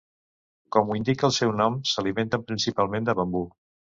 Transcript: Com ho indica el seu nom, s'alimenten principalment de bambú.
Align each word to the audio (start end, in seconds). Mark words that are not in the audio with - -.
Com 0.75 0.87
ho 0.87 0.95
indica 0.99 1.27
el 1.27 1.35
seu 1.35 1.51
nom, 1.59 1.77
s'alimenten 1.91 2.47
principalment 2.47 3.09
de 3.11 3.15
bambú. 3.23 3.45